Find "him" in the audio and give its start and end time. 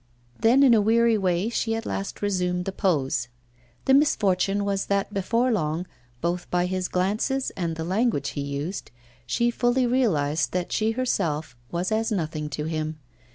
12.65-12.97